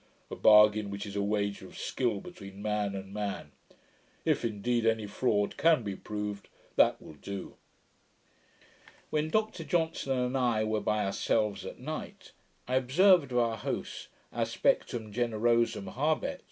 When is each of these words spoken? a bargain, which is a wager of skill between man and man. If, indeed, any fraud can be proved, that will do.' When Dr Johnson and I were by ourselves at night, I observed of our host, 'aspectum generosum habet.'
a 0.31 0.35
bargain, 0.35 0.89
which 0.89 1.05
is 1.05 1.15
a 1.15 1.21
wager 1.21 1.67
of 1.67 1.77
skill 1.77 2.19
between 2.19 2.59
man 2.59 2.95
and 2.95 3.13
man. 3.13 3.51
If, 4.25 4.43
indeed, 4.43 4.83
any 4.83 5.05
fraud 5.05 5.57
can 5.57 5.83
be 5.83 5.95
proved, 5.95 6.47
that 6.75 6.99
will 6.99 7.13
do.' 7.13 7.53
When 9.11 9.29
Dr 9.29 9.63
Johnson 9.63 10.13
and 10.13 10.35
I 10.35 10.63
were 10.63 10.81
by 10.81 11.05
ourselves 11.05 11.67
at 11.67 11.77
night, 11.77 12.31
I 12.67 12.77
observed 12.77 13.31
of 13.31 13.37
our 13.37 13.57
host, 13.57 14.07
'aspectum 14.33 15.13
generosum 15.13 15.93
habet.' 15.93 16.39